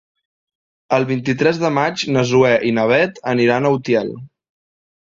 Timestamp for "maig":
1.77-2.07